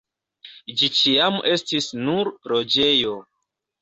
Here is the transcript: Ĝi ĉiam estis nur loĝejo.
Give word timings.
Ĝi 0.79 0.87
ĉiam 0.99 1.37
estis 1.51 1.91
nur 2.07 2.33
loĝejo. 2.53 3.15